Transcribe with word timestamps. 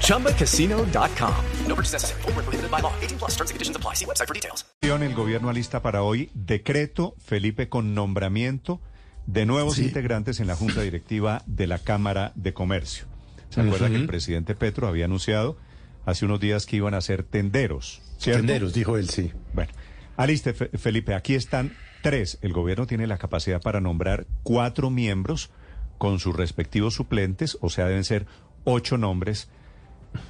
ChumbaCasino.com. 0.00 1.34
No 1.66 1.74
purchase 1.74 1.92
necessary. 1.92 2.22
Full 2.22 2.32
prohibited 2.32 2.70
by 2.70 2.80
law. 2.80 2.92
18 3.00 3.18
plus 3.18 3.32
terms 3.36 3.50
and 3.50 3.56
conditions 3.56 3.76
apply. 3.76 3.94
See 3.94 4.06
website 4.06 4.26
for 4.26 4.34
details. 4.34 4.64
El 4.80 5.14
gobierno 5.14 5.48
alista 5.48 5.82
para 5.82 6.02
hoy 6.02 6.30
decreto, 6.34 7.14
Felipe, 7.24 7.68
con 7.68 7.94
nombramiento 7.94 8.80
de 9.26 9.46
nuevos 9.46 9.76
sí. 9.76 9.84
integrantes 9.84 10.40
en 10.40 10.46
la 10.46 10.56
Junta 10.56 10.82
Directiva 10.82 11.42
de 11.46 11.66
la 11.66 11.78
Cámara 11.78 12.32
de 12.34 12.52
Comercio. 12.52 13.06
¿Se 13.48 13.60
uh 13.60 13.64
-huh. 13.64 13.66
acuerda 13.68 13.88
que 13.88 13.96
el 13.96 14.06
presidente 14.06 14.54
Petro 14.54 14.86
había 14.86 15.06
anunciado 15.06 15.56
hace 16.04 16.24
unos 16.24 16.40
días 16.40 16.66
que 16.66 16.76
iban 16.76 16.94
a 16.94 17.00
ser 17.00 17.22
tenderos? 17.22 18.02
¿cierto? 18.18 18.40
Tenderos, 18.40 18.74
dijo 18.74 18.96
él, 18.96 19.08
sí. 19.08 19.32
Bueno. 19.52 19.72
Aliste, 20.16 20.54
Felipe, 20.54 21.14
aquí 21.14 21.34
están 21.34 21.72
tres. 22.02 22.38
El 22.42 22.52
gobierno 22.52 22.86
tiene 22.86 23.06
la 23.06 23.18
capacidad 23.18 23.60
para 23.60 23.80
nombrar 23.80 24.26
cuatro 24.42 24.90
miembros 24.90 25.50
con 25.98 26.20
sus 26.20 26.36
respectivos 26.36 26.94
suplentes, 26.94 27.56
o 27.60 27.70
sea, 27.70 27.86
deben 27.86 28.04
ser 28.04 28.26
ocho 28.64 28.98
nombres. 28.98 29.48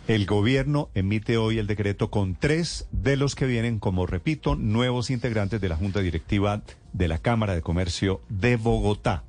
El 0.09 0.27
gobierno 0.27 0.91
emite 0.95 1.37
hoy 1.37 1.59
el 1.59 1.67
decreto 1.67 2.11
con 2.11 2.37
tres 2.37 2.87
de 2.91 3.17
los 3.17 3.35
que 3.35 3.47
vienen, 3.47 3.79
como 3.79 4.07
repito, 4.07 4.57
nuevos 4.57 5.11
integrantes 5.11 5.61
de 5.61 5.69
la 5.69 5.77
Junta 5.77 6.01
Directiva 6.01 6.63
de 6.93 7.09
la 7.09 7.19
Cámara 7.19 7.55
de 7.55 7.63
Comercio 7.63 8.21
de 8.29 8.57
Bogotá. 8.57 9.25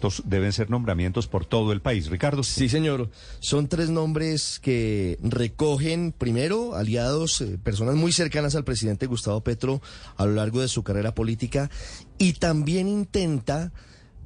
Estos 0.00 0.22
deben 0.24 0.52
ser 0.52 0.70
nombramientos 0.70 1.26
por 1.26 1.44
todo 1.44 1.72
el 1.72 1.82
país. 1.82 2.08
Ricardo. 2.08 2.42
Sí, 2.42 2.70
señor. 2.70 3.10
Son 3.40 3.68
tres 3.68 3.90
nombres 3.90 4.58
que 4.58 5.18
recogen, 5.22 6.12
primero, 6.16 6.74
aliados, 6.74 7.42
eh, 7.42 7.58
personas 7.62 7.96
muy 7.96 8.10
cercanas 8.10 8.54
al 8.54 8.64
presidente 8.64 9.04
Gustavo 9.04 9.42
Petro 9.42 9.82
a 10.16 10.24
lo 10.24 10.32
largo 10.32 10.62
de 10.62 10.68
su 10.68 10.82
carrera 10.82 11.14
política 11.14 11.70
y 12.16 12.32
también 12.34 12.88
intenta 12.88 13.72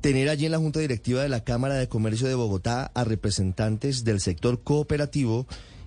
tener 0.05 0.29
allí 0.29 0.45
en 0.45 0.53
la 0.53 0.59
Junta 0.59 0.81
Directiva 0.81 1.23
de 1.23 1.31
la 1.31 1.45
Cámara 1.45 1.77
de 1.77 1.89
Comercio 1.89 2.29
de 2.29 2.35
Bogotá 2.35 2.93
a 2.95 3.05
representantes 3.05 4.05
del 4.05 4.21
sector 4.21 4.63
cooperativo 4.63 5.47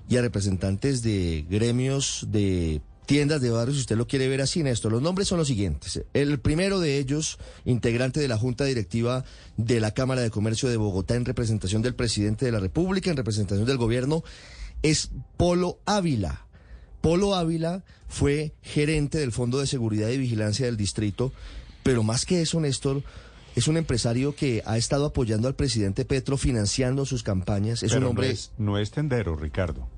y 0.10 0.18
a 0.18 0.24
representantes 0.24 1.04
de 1.04 1.46
gremios 1.48 2.26
de 2.28 2.82
tiendas 3.06 3.42
de 3.42 3.52
barrio, 3.52 3.76
si 3.76 3.82
usted 3.82 3.96
lo 3.96 4.08
quiere 4.08 4.28
ver 4.28 4.42
así, 4.42 4.64
Néstor. 4.64 4.92
Los 4.92 5.04
nombres 5.04 5.28
son 5.28 5.38
los 5.38 5.48
siguientes. 5.48 6.02
El 6.16 6.40
primero 6.40 6.80
de 6.80 6.98
ellos, 6.98 7.38
integrante 7.64 8.20
de 8.20 8.28
la 8.28 8.40
Junta 8.40 8.66
Directiva 8.66 9.24
de 9.56 9.80
la 9.80 9.92
Cámara 9.92 10.22
de 10.22 10.32
Comercio 10.32 10.68
de 10.68 10.78
Bogotá 10.78 11.14
en 11.14 11.24
representación 11.24 11.84
del 11.84 11.94
presidente 11.94 12.44
de 12.44 12.52
la 12.52 12.60
República, 12.60 13.12
en 13.12 13.18
representación 13.18 13.68
del 13.68 13.78
gobierno, 13.78 14.24
es 14.82 15.12
Polo 15.38 15.78
Ávila. 15.86 16.48
Polo 17.02 17.36
Ávila 17.36 17.84
fue 18.08 18.56
gerente 18.64 19.20
del 19.20 19.32
Fondo 19.32 19.60
de 19.60 19.68
Seguridad 19.68 20.10
y 20.10 20.18
Vigilancia 20.18 20.66
del 20.66 20.76
Distrito, 20.76 21.32
pero 21.84 22.02
más 22.02 22.26
que 22.26 22.42
eso, 22.42 22.60
Néstor, 22.60 23.04
es 23.58 23.68
un 23.68 23.76
empresario 23.76 24.36
que 24.36 24.62
ha 24.66 24.78
estado 24.78 25.08
apoyando 25.08 25.48
al 25.48 25.56
presidente 25.56 26.06
Petro, 26.06 26.38
financiando 26.38 27.08
sus 27.08 27.24
campañas. 27.24 27.82
Es 27.82 27.92
pero 27.92 28.06
un 28.06 28.12
hombre. 28.12 28.28
No 28.28 28.34
es, 28.34 28.52
no 28.60 28.78
es 28.78 28.92
tendero, 28.92 29.36
Ricardo. 29.36 29.90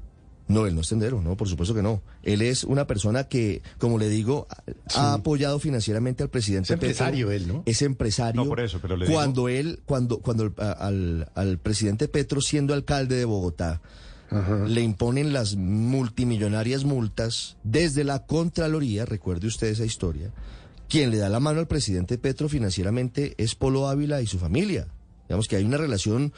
No, 0.48 0.66
él 0.66 0.74
no 0.74 0.82
es 0.82 0.88
tendero, 0.88 1.22
no, 1.22 1.36
por 1.36 1.50
supuesto 1.50 1.76
que 1.76 1.84
no. 1.84 2.02
Él 2.24 2.42
es 2.42 2.64
una 2.64 2.88
persona 2.88 3.26
que, 3.26 3.62
como 3.78 4.00
le 4.00 4.08
digo, 4.08 4.48
sí. 4.88 4.96
ha 4.96 5.14
apoyado 5.16 5.60
financieramente 5.60 6.24
al 6.24 6.30
presidente 6.30 6.68
es 6.68 6.72
empresario 6.72 7.28
Petro. 7.28 7.44
él, 7.44 7.48
¿no? 7.58 7.64
Es 7.66 7.82
empresario. 7.82 8.42
No, 8.42 8.48
por 8.48 8.62
eso, 8.62 8.80
pero 8.82 8.96
le 8.96 9.06
cuando 9.06 9.48
digo... 9.48 9.60
él, 9.60 9.82
cuando, 9.86 10.20
cuando 10.20 10.44
el, 10.46 10.54
al, 10.58 11.30
al, 11.36 11.58
presidente 11.60 12.08
Petro, 12.08 12.40
siendo 12.40 12.74
alcalde 12.74 13.18
de 13.18 13.26
Bogotá, 13.26 13.82
Ajá. 14.32 14.66
le 14.66 14.82
imponen 14.82 15.34
las 15.34 15.56
multimillonarias 15.58 16.86
multas 16.86 17.58
desde 17.64 18.04
la 18.06 18.26
Contraloría, 18.26 19.06
recuerde 19.06 19.48
usted 19.48 19.68
esa 19.68 19.86
historia, 19.86 20.32
quien 20.90 21.12
le 21.12 21.18
da 21.18 21.30
la 21.30 21.40
mano 21.40 21.60
al 21.60 21.68
presidente 21.68 22.18
Petro 22.18 22.50
financieramente 22.50 23.36
es 23.38 23.56
Polo 23.56 23.88
Ávila 23.88 24.22
y 24.22 24.28
su 24.28 24.40
familia. 24.40 24.88
Digamos 25.28 25.48
que 25.48 25.56
hay 25.56 25.64
una 25.64 25.78
relación 25.78 26.34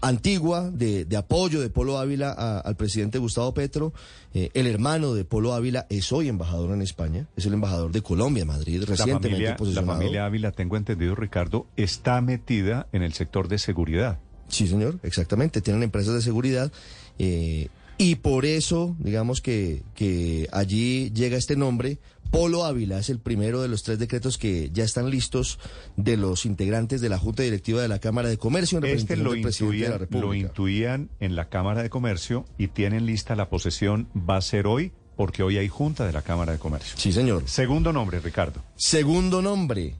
antigua 0.00 0.70
de, 0.70 1.04
de, 1.04 1.16
apoyo 1.16 1.60
de 1.60 1.68
Polo 1.68 1.98
Ávila 1.98 2.32
a, 2.32 2.60
al 2.60 2.76
presidente 2.76 3.18
Gustavo 3.18 3.52
Petro. 3.52 3.92
Eh, 4.32 4.50
el 4.54 4.66
hermano 4.66 5.14
de 5.14 5.24
Polo 5.24 5.52
Ávila 5.52 5.86
es 5.90 6.10
hoy 6.12 6.28
embajador 6.28 6.72
en 6.72 6.82
España, 6.82 7.28
es 7.36 7.46
el 7.46 7.52
embajador 7.52 7.92
de 7.92 8.02
Colombia 8.02 8.44
Madrid, 8.44 8.82
recientemente 8.84 9.28
la 9.28 9.34
familia, 9.34 9.56
posicionado. 9.56 9.92
La 9.92 9.98
familia 9.98 10.24
Ávila, 10.26 10.52
tengo 10.52 10.76
entendido, 10.76 11.14
Ricardo, 11.14 11.66
está 11.76 12.20
metida 12.20 12.88
en 12.92 13.02
el 13.02 13.12
sector 13.12 13.48
de 13.48 13.58
seguridad. 13.58 14.18
Sí, 14.48 14.66
señor, 14.66 14.98
exactamente. 15.02 15.60
Tienen 15.60 15.82
empresas 15.82 16.14
de 16.14 16.22
seguridad. 16.22 16.72
Eh, 17.18 17.68
y 17.98 18.16
por 18.16 18.44
eso, 18.44 18.94
digamos 18.98 19.40
que, 19.40 19.82
que 19.94 20.48
allí 20.52 21.10
llega 21.10 21.36
este 21.36 21.56
nombre. 21.56 21.98
Polo 22.30 22.64
Ávila 22.64 22.98
es 22.98 23.10
el 23.10 23.18
primero 23.18 23.62
de 23.62 23.68
los 23.68 23.82
tres 23.82 23.98
decretos 23.98 24.38
que 24.38 24.70
ya 24.72 24.84
están 24.84 25.10
listos 25.10 25.58
de 25.96 26.16
los 26.16 26.46
integrantes 26.46 27.00
de 27.00 27.08
la 27.08 27.18
Junta 27.18 27.42
Directiva 27.42 27.80
de 27.80 27.88
la 27.88 27.98
Cámara 27.98 28.28
de 28.28 28.38
Comercio 28.38 28.78
en 28.78 28.84
este 28.84 29.16
lo 29.16 29.32
del 29.32 29.42
presidente 29.42 29.76
intuían, 29.76 29.90
de 29.90 29.94
la 29.94 29.98
República. 29.98 30.26
Lo 30.26 30.34
intuían 30.34 31.10
en 31.20 31.36
la 31.36 31.48
Cámara 31.48 31.82
de 31.82 31.90
Comercio 31.90 32.44
y 32.58 32.68
tienen 32.68 33.06
lista 33.06 33.36
la 33.36 33.48
posesión. 33.48 34.08
Va 34.16 34.36
a 34.36 34.40
ser 34.42 34.66
hoy 34.66 34.92
porque 35.16 35.42
hoy 35.42 35.56
hay 35.58 35.68
Junta 35.68 36.06
de 36.06 36.12
la 36.12 36.22
Cámara 36.22 36.52
de 36.52 36.58
Comercio. 36.58 36.94
Sí, 36.96 37.12
señor. 37.12 37.44
Segundo 37.46 37.92
nombre, 37.92 38.20
Ricardo. 38.20 38.62
Segundo 38.76 39.40
nombre, 39.40 39.94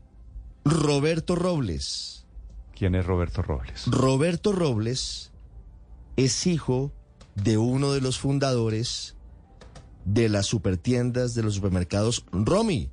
Roberto 0.65 1.35
Robles. 1.35 2.27
¿Quién 2.77 2.95
es 2.95 3.07
Roberto 3.07 3.41
Robles? 3.41 3.85
Roberto 3.87 4.53
Robles 4.53 5.33
es 6.17 6.47
hijo 6.47 6.93
de 7.35 7.57
uno 7.57 7.93
de 7.93 8.01
los 8.01 8.19
fundadores 8.19 9.16
de 10.07 10.29
las 10.29 10.47
supertiendas 10.47 11.35
de 11.35 11.43
los 11.43 11.55
supermercados 11.55 12.25
Romy, 12.33 12.91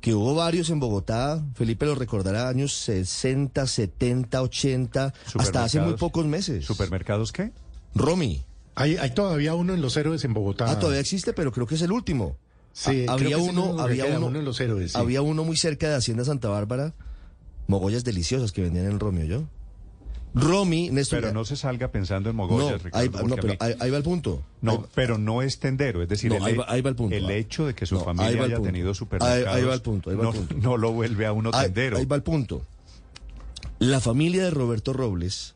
que 0.00 0.12
hubo 0.12 0.34
varios 0.34 0.68
en 0.70 0.80
Bogotá, 0.80 1.42
Felipe 1.54 1.86
lo 1.86 1.94
recordará, 1.94 2.48
años 2.48 2.74
60, 2.74 3.66
70, 3.66 4.42
80, 4.42 5.14
hasta 5.38 5.64
hace 5.64 5.80
muy 5.80 5.94
pocos 5.94 6.26
meses. 6.26 6.66
¿Supermercados 6.66 7.32
qué? 7.32 7.52
Romy. 7.94 8.44
Hay, 8.74 8.96
hay 8.96 9.10
todavía 9.10 9.54
uno 9.54 9.74
en 9.74 9.80
Los 9.80 9.96
Héroes 9.96 10.24
en 10.24 10.34
Bogotá. 10.34 10.68
Ah, 10.68 10.78
todavía 10.78 11.00
existe, 11.00 11.32
pero 11.32 11.52
creo 11.52 11.66
que 11.66 11.76
es 11.76 11.82
el 11.82 11.92
último. 11.92 12.36
Sí, 12.72 13.04
había 13.08 13.36
creo 13.36 13.38
que 13.38 13.50
uno, 13.50 13.78
había 13.78 14.06
uno, 14.06 14.26
uno, 14.26 14.38
en 14.40 14.44
Los 14.44 14.60
Héroes. 14.60 14.92
Sí. 14.92 14.98
Había 14.98 15.22
uno 15.22 15.44
muy 15.44 15.56
cerca 15.56 15.88
de 15.88 15.94
Hacienda 15.94 16.24
Santa 16.24 16.48
Bárbara, 16.48 16.94
mogollas 17.68 18.02
deliciosas 18.02 18.50
que 18.50 18.62
vendían 18.62 18.86
en 18.86 18.98
Romeo, 18.98 19.26
yo. 19.26 19.44
Romy, 20.34 20.90
Néstor. 20.90 21.20
Pero 21.20 21.32
no 21.32 21.44
se 21.44 21.56
salga 21.56 21.88
pensando 21.88 22.30
en 22.30 22.36
mogollas, 22.36 22.82
no. 22.84 22.90
Ahí, 22.92 23.08
no, 23.08 23.36
pero 23.36 23.48
mí... 23.48 23.56
ahí, 23.60 23.74
ahí, 23.80 23.90
va 23.90 23.98
el 23.98 24.02
punto. 24.02 24.42
No, 24.60 24.86
pero 24.94 25.18
no 25.18 25.42
es 25.42 25.58
tendero, 25.58 26.02
es 26.02 26.08
decir, 26.08 26.30
no, 26.30 26.38
el, 26.38 26.44
ahí, 26.44 26.56
va, 26.56 26.64
ahí 26.68 26.80
va 26.80 26.90
el, 26.90 26.96
punto. 26.96 27.14
el 27.14 27.30
hecho 27.30 27.66
de 27.66 27.74
que 27.74 27.84
su 27.84 28.00
familia 28.00 28.44
haya 28.44 28.60
tenido 28.60 28.94
supermercados. 28.94 29.54
Ahí, 29.54 29.64
va 29.64 29.74
el 29.74 29.82
punto. 29.82 30.10
Va 30.10 30.22
no, 30.22 30.30
el 30.30 30.36
punto. 30.36 30.54
no, 30.56 30.76
lo 30.76 30.92
vuelve 30.92 31.26
a 31.26 31.32
uno 31.32 31.50
tendero. 31.50 31.98
Ahí, 31.98 32.06
va 32.06 32.16
el 32.16 32.22
punto. 32.22 32.64
La 33.78 34.00
familia 34.00 34.44
de 34.44 34.50
Roberto 34.50 34.92
Robles 34.92 35.54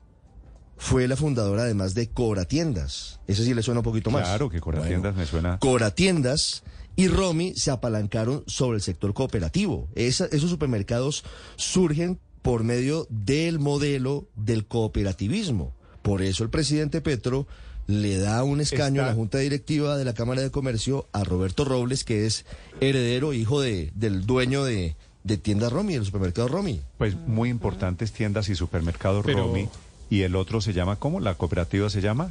fue 0.77 1.09
la 1.09 1.17
fundadora 1.17 1.63
además 1.63 1.95
de 1.95 2.09
Coratiendas. 2.11 3.21
Ese 3.27 3.45
sí 3.45 3.55
le 3.55 3.63
suena 3.63 3.81
un 3.81 3.85
poquito 3.85 4.11
más. 4.11 4.25
Claro 4.25 4.51
que 4.51 4.61
Coratiendas 4.61 5.15
bueno, 5.15 5.19
me 5.19 5.27
suena. 5.27 5.59
Coratiendas 5.59 6.65
y 6.97 7.09
Romy 7.09 7.55
se 7.55 7.71
apalancaron 7.71 8.43
sobre 8.47 8.77
el 8.77 8.83
sector 8.83 9.15
cooperativo. 9.15 9.89
Esa, 9.95 10.27
esos 10.27 10.51
supermercados 10.51 11.25
surgen 11.57 12.19
por 12.47 12.63
medio 12.63 13.09
del 13.11 13.59
modelo 13.59 14.29
del 14.37 14.67
cooperativismo. 14.67 15.75
Por 16.03 16.23
eso 16.23 16.45
el 16.45 16.51
presidente 16.51 17.01
Petro 17.01 17.49
le 17.89 18.19
da 18.19 18.45
un 18.45 18.61
escaño 18.61 19.01
Está. 19.01 19.07
a 19.07 19.09
la 19.09 19.15
Junta 19.17 19.39
Directiva 19.39 19.97
de 19.97 20.05
la 20.05 20.15
Cámara 20.15 20.43
de 20.43 20.53
Comercio 20.53 21.09
a 21.11 21.25
Roberto 21.25 21.65
Robles, 21.65 22.05
que 22.05 22.25
es 22.25 22.47
heredero, 22.81 23.33
hijo 23.33 23.61
de, 23.61 23.91
del 23.97 24.27
dueño 24.27 24.63
de, 24.63 24.95
de 25.25 25.39
tiendas 25.39 25.73
Romy, 25.73 25.95
del 25.95 26.05
supermercado 26.05 26.47
Romy. 26.47 26.83
Pues 26.99 27.17
muy 27.17 27.49
importantes 27.49 28.13
tiendas 28.13 28.49
y 28.49 28.55
supermercados 28.55 29.27
Pero... 29.27 29.49
Romy. 29.49 29.69
Y 30.09 30.21
el 30.21 30.37
otro 30.37 30.61
se 30.61 30.73
llama, 30.73 30.95
¿cómo? 31.01 31.19
¿La 31.19 31.35
cooperativa 31.35 31.91
se 31.91 32.01
llama? 32.01 32.31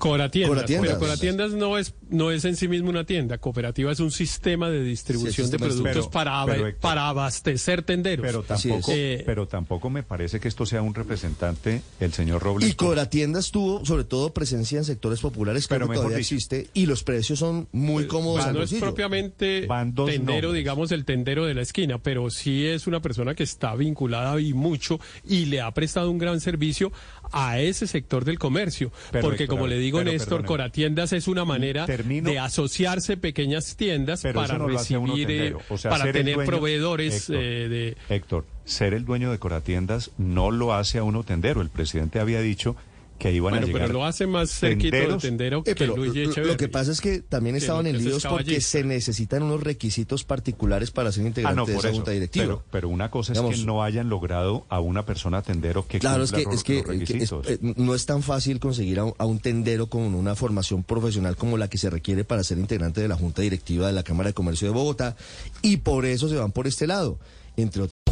Coratiendas, 0.00 0.48
Coratiendas. 0.50 0.88
Pero 0.88 0.98
Coratiendas 0.98 1.52
no 1.52 1.78
es, 1.78 1.94
no 2.08 2.30
es 2.32 2.44
en 2.44 2.56
sí 2.56 2.66
mismo 2.66 2.90
una 2.90 3.04
tienda. 3.04 3.38
Cooperativa 3.38 3.92
es 3.92 4.00
un 4.00 4.10
sistema 4.10 4.68
de 4.70 4.82
distribución 4.82 5.32
Sí, 5.32 5.42
de 5.42 5.42
sistema 5.44 5.66
de- 5.66 5.72
productos 5.74 6.06
Pero- 6.08 6.10
para, 6.10 6.46
pero- 6.46 6.76
para 6.80 7.08
abastecer 7.08 7.82
tenderos. 7.82 8.26
Pero 8.26 8.42
tampoco. 8.42 8.90
Eh, 8.92 9.22
pero 9.26 9.46
tampoco 9.46 9.90
me 9.90 10.02
parece 10.02 10.40
que 10.40 10.48
esto 10.48 10.66
sea 10.66 10.82
un 10.82 10.94
representante, 10.94 11.82
el 12.00 12.12
señor 12.12 12.42
Robles. 12.42 12.68
Y 12.68 12.72
Coratiendas 12.74 13.50
tuvo 13.50 13.84
sobre 13.86 14.04
todo 14.04 14.32
presencia 14.32 14.78
en 14.78 14.84
sectores 14.84 15.20
populares, 15.20 15.68
Pero 15.68 15.86
que 15.86 15.90
mejor 15.90 16.04
todavía 16.06 16.18
dicho. 16.18 16.34
existe, 16.34 16.68
y 16.74 16.86
los 16.86 17.04
precios 17.04 17.38
son 17.38 17.68
muy 17.72 18.06
cómodos 18.06 18.38
Pues, 18.38 18.46
al 18.48 18.54
no 18.54 18.62
es 18.62 18.72
propiamente 18.74 19.66
Van 19.66 19.94
dos 19.94 20.10
tendero, 20.10 20.48
nombres. 20.48 20.54
digamos, 20.60 20.92
el 20.92 21.04
tendero 21.04 21.44
de 21.46 21.54
la 21.54 21.62
esquina, 21.62 21.98
pero 21.98 22.30
sí 22.30 22.66
es 22.66 22.86
una 22.86 23.00
persona 23.00 23.34
que 23.34 23.42
está 23.42 23.74
vinculada 23.74 24.40
y 24.40 24.54
mucho 24.54 24.98
y 25.28 25.46
le 25.46 25.60
ha 25.60 25.70
prestado 25.72 26.10
un 26.10 26.18
gran 26.18 26.40
servicio 26.40 26.92
a 27.32 27.60
ese 27.60 27.86
sector 27.86 28.24
del 28.24 28.38
comercio. 28.38 28.90
Pero, 29.12 29.22
porque 29.28 29.44
Héctor, 29.44 29.56
como 29.56 29.66
le 29.68 29.74
ver. 29.76 29.84
Digo, 29.90 29.98
Pero, 29.98 30.12
Néstor. 30.12 30.44
Coratiendas 30.44 31.12
es 31.12 31.28
una 31.28 31.44
manera 31.44 31.86
Termino- 31.86 32.30
de 32.30 32.38
asociarse 32.38 33.16
pequeñas 33.16 33.76
tiendas 33.76 34.22
para 34.34 34.56
no 34.58 34.66
recibir, 34.68 35.22
eh, 35.22 35.26
tendero. 35.26 35.60
O 35.68 35.78
sea, 35.78 35.90
para 35.90 36.10
tener 36.12 36.34
dueño- 36.36 36.46
proveedores 36.50 37.28
Héctor, 37.30 37.36
eh, 37.42 37.68
de... 37.68 37.96
Héctor, 38.14 38.46
ser 38.64 38.94
el 38.94 39.04
dueño 39.04 39.30
de 39.32 39.38
Coratiendas 39.38 40.10
no 40.18 40.50
lo 40.50 40.74
hace 40.74 40.98
a 40.98 41.02
uno 41.02 41.22
tendero. 41.24 41.60
El 41.60 41.70
presidente 41.70 42.20
había 42.20 42.40
dicho 42.40 42.76
que 43.20 43.32
iban 43.32 43.52
Bueno, 43.52 43.64
a 43.64 43.66
llegar 43.68 43.82
pero 43.82 43.92
lo 43.92 44.04
hace 44.04 44.26
más 44.26 44.50
cerquito 44.50 44.96
de 44.96 45.02
tenderos. 45.02 45.22
tendero 45.22 45.58
Eh, 45.60 45.62
que 45.64 45.74
pero 45.76 45.94
Luigi 45.96 46.24
lo- 46.24 46.44
lo, 46.46 46.56
que 46.56 46.68
pasa 46.68 46.90
es 46.90 47.00
que 47.00 47.20
también 47.20 47.54
estaban 47.54 47.86
en 47.86 47.94
es 47.96 48.02
líos 48.02 48.24
porque 48.26 48.60
se 48.60 48.82
necesitan 48.82 49.42
unos 49.44 49.62
requisitos 49.62 50.24
particulares 50.24 50.90
para 50.90 51.12
ser 51.12 51.24
Ah, 51.24 51.28
integrante 51.28 51.56
no, 51.56 51.66
de 51.66 51.74
esa 51.76 51.88
eso. 51.88 51.96
junta 51.96 52.10
directiva. 52.10 52.44
Pero, 52.46 52.62
pero 52.72 52.88
una 52.88 53.10
cosa 53.10 53.32
es 53.32 53.38
Digamos- 53.38 53.60
que 53.60 53.64
no 53.66 53.84
hayan 53.84 54.08
logrado 54.08 54.64
a 54.70 54.80
una 54.80 55.04
persona 55.06 55.42
tendero 55.42 55.86
que 55.86 56.00
Claro, 56.00 56.24
es 56.24 56.30
cumpla 56.32 56.38
que, 56.38 56.44
los- 56.50 56.54
es 56.56 56.64
que, 56.64 56.74
los 56.74 56.84
que 56.84 56.90
es- 56.92 56.98
requisitos. 57.30 57.46
eh, 57.48 57.58
no 57.76 57.94
es 57.94 58.06
tan 58.06 58.22
fácil 58.22 58.58
conseguir 58.58 58.98
a 58.98 59.04
un, 59.04 59.14
a 59.18 59.26
un 59.26 59.38
tendero 59.38 59.86
con 59.88 60.02
una 60.14 60.34
formación 60.34 60.82
profesional 60.82 61.36
como 61.36 61.58
la 61.58 61.68
que 61.68 61.76
se 61.78 61.90
requiere 61.90 62.24
para 62.24 62.42
ser 62.42 62.56
integrante 62.58 63.02
de 63.02 63.08
la 63.08 63.16
Junta 63.16 63.42
Directiva 63.42 63.86
de 63.86 63.92
la 63.92 64.02
Cámara 64.02 64.30
de 64.30 64.34
Comercio 64.34 64.66
de 64.66 64.72
Bogotá 64.74 65.14
y 65.60 65.76
por 65.76 66.06
eso 66.06 66.28
se 66.30 66.36
van 66.36 66.52
por 66.52 66.66
este 66.66 66.86
lado. 66.86 67.18
Entre 67.56 67.82
otros, 67.82 67.92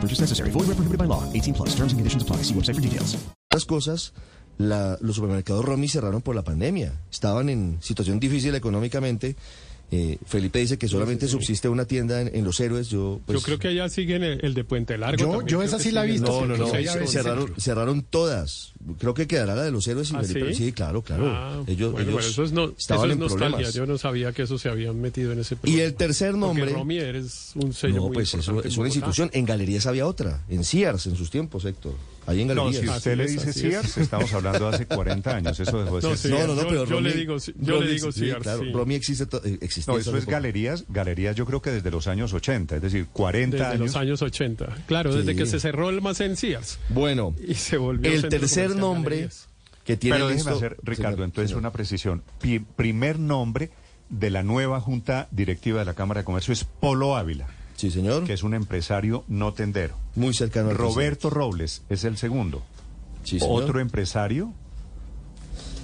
No 0.00 0.06
purchase 0.08 0.20
necessary. 0.22 0.50
Void 0.50 0.66
where 0.66 0.74
prohibited 0.76 0.98
by 0.98 1.06
law. 1.06 1.22
18 1.34 1.52
plus. 1.54 1.74
Terms 1.76 1.92
and 1.92 1.98
conditions 1.98 2.22
apply. 2.22 2.42
See 2.42 2.54
website 2.54 2.74
for 2.76 2.80
details. 2.82 3.18
otras 3.52 3.64
cosas, 3.66 4.12
la- 4.58 4.96
los 5.00 5.16
supermercados 5.16 5.64
Romy 5.64 5.88
cerraron 5.88 6.22
por 6.22 6.34
la 6.36 6.42
pandemia. 6.42 6.92
Estaban 7.10 7.48
en 7.48 7.78
situación 7.80 8.20
difícil 8.20 8.54
económicamente. 8.54 9.34
Eh, 9.92 10.18
Felipe 10.24 10.60
dice 10.60 10.78
que 10.78 10.86
solamente 10.86 11.26
subsiste 11.26 11.68
una 11.68 11.84
tienda 11.84 12.20
en, 12.20 12.30
en 12.32 12.44
Los 12.44 12.60
Héroes. 12.60 12.88
Yo, 12.90 13.18
pues, 13.26 13.40
Yo 13.40 13.44
creo 13.44 13.58
que 13.58 13.66
allá 13.68 13.88
siguen 13.88 14.22
el, 14.22 14.38
el 14.44 14.54
de 14.54 14.62
Puente 14.62 14.96
Largo. 14.96 15.40
Yo- 15.40 15.46
yo 15.46 15.62
esa 15.62 15.80
sí 15.80 15.90
la 15.90 16.04
he 16.04 16.12
visto, 16.12 16.28
No, 16.46 16.46
no, 16.46 16.56
no. 16.56 16.70
Ves, 16.72 17.10
cerraron, 17.10 17.52
cerraron 17.58 18.02
todas. 18.08 18.72
Creo 18.98 19.12
que 19.12 19.26
quedará 19.26 19.54
la 19.54 19.62
de 19.62 19.70
los 19.70 19.86
héroes 19.88 20.10
y 20.10 20.16
¿Ah, 20.16 20.22
Felipe. 20.22 20.54
sí? 20.54 20.64
Sí, 20.66 20.72
claro, 20.72 21.02
claro. 21.02 21.26
Ah, 21.28 21.62
ellos 21.66 21.92
bueno, 21.92 22.08
ellos 22.10 22.12
bueno, 22.14 22.28
eso 22.28 22.42
es, 22.44 22.52
no, 22.52 22.72
estaban 22.78 23.04
eso 23.04 23.06
es 23.06 23.12
en 23.12 23.18
nostalgia. 23.20 23.48
problemas. 23.50 23.74
Yo 23.74 23.86
no 23.86 23.98
sabía 23.98 24.32
que 24.32 24.42
eso 24.42 24.58
se 24.58 24.68
habían 24.70 24.98
metido 25.00 25.32
en 25.32 25.40
ese 25.40 25.54
Y 25.54 25.58
problema. 25.58 25.82
el 25.84 25.94
tercer 25.94 26.34
nombre. 26.34 26.64
Porque 26.64 26.78
Romier 26.78 27.16
es 27.16 27.52
un 27.56 27.74
sello 27.74 27.96
No, 27.96 28.02
muy 28.06 28.14
pues 28.14 28.32
eso 28.34 28.62
es 28.62 28.76
una 28.78 28.88
institución. 28.88 29.28
En 29.34 29.44
galerías 29.44 29.86
había 29.86 30.06
otra. 30.06 30.44
En 30.48 30.64
Sears, 30.64 31.06
en 31.06 31.16
sus 31.16 31.30
tiempos, 31.30 31.64
Héctor. 31.66 31.92
Ahí 32.26 32.42
en 32.42 32.48
No, 32.48 32.66
galerías. 32.66 32.82
si 32.84 32.88
usted 32.98 33.16
le 33.16 33.26
dice. 33.26 33.52
Sears, 33.52 33.98
estamos 33.98 34.32
hablando 34.32 34.70
de 34.70 34.76
hace 34.76 34.86
40 34.86 35.36
años. 35.36 35.58
Eso 35.58 35.82
dejó 35.82 36.00
de 36.00 36.08
No, 36.08 36.16
ser 36.16 36.18
sí, 36.18 36.28
no, 36.28 36.46
no, 36.46 36.54
no, 36.54 36.62
yo- 36.62 36.68
pero 36.68 36.84
yo 36.86 37.00
le 37.00 37.10
Romy- 37.10 37.16
digo- 37.18 37.36
yo 37.38 37.74
Romy- 37.74 37.84
le 37.86 37.92
digo 37.92 38.12
sí, 38.12 38.20
Sears, 38.20 38.42
claro, 38.42 38.62
sí. 38.62 38.72
Romy 38.72 38.94
existe, 38.94 39.24
eh, 39.44 39.58
existía 39.62 39.92
No, 39.94 39.98
eso 40.00 40.16
es 40.16 40.26
galerías, 40.26 40.84
galerías 40.88 41.34
yo 41.34 41.44
creo 41.46 41.60
que 41.60 41.70
desde 41.70 41.90
los 41.90 42.06
años 42.06 42.32
80, 42.32 42.76
es 42.76 42.82
decir, 42.82 43.06
40 43.12 43.56
Desde 43.56 43.68
años. 43.70 43.80
los 43.80 43.96
años 43.96 44.22
80. 44.22 44.76
Claro, 44.86 45.14
desde 45.14 45.32
Sí. 45.32 45.38
que 45.38 45.46
se 45.46 45.58
cerró 45.60 45.88
el 45.88 45.96
almacén 45.96 46.36
Sears. 46.36 46.78
Bueno, 46.90 47.34
Y 47.46 47.54
se 47.54 47.76
volvió 47.78 48.12
el 48.12 48.28
tercer 48.28 48.69
nombre 48.74 49.28
que 49.84 49.96
tiene 49.96 50.16
Pero 50.16 50.28
déjeme 50.28 50.50
listo- 50.50 50.56
hacer, 50.56 50.76
Ricardo, 50.82 51.16
Señor, 51.16 51.24
entonces 51.26 51.50
señor. 51.50 51.60
una 51.60 51.72
precisión. 51.72 52.22
Pi- 52.40 52.58
primer 52.60 53.18
nombre 53.18 53.70
de 54.08 54.30
la 54.30 54.42
nueva 54.42 54.80
junta 54.80 55.28
directiva 55.30 55.78
de 55.80 55.84
la 55.86 55.94
Cámara 55.94 56.20
de 56.20 56.24
Comercio 56.24 56.52
es 56.52 56.64
Polo 56.64 57.16
Ávila, 57.16 57.46
Sí, 57.76 57.90
señor. 57.90 58.24
que 58.24 58.32
es 58.34 58.42
un 58.42 58.54
empresario 58.54 59.24
no 59.28 59.52
tendero. 59.54 59.94
Muy 60.16 60.34
cercano 60.34 60.70
al 60.70 60.76
Roberto 60.76 61.30
Robles 61.30 61.82
es 61.88 62.04
el 62.04 62.16
segundo. 62.16 62.62
Sí, 63.24 63.38
señor. 63.40 63.62
Otro 63.62 63.80
empresario 63.80 64.52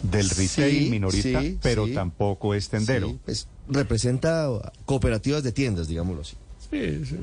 del 0.02 0.28
retail 0.30 0.84
Sí, 0.84 0.90
minorista, 0.90 1.40
sí, 1.40 1.58
pero 1.62 1.86
sí. 1.86 1.94
tampoco 1.94 2.54
es 2.54 2.68
tendero. 2.68 3.08
Sí, 3.08 3.18
pues, 3.24 3.48
representa 3.68 4.48
cooperativas 4.84 5.42
de 5.42 5.52
tiendas, 5.52 5.88
digámoslo 5.88 6.22
así. 6.22 6.36
Sí, 6.70 7.04
sí. 7.06 7.16